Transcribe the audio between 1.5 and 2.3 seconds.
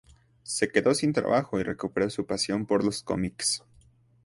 y recuperó su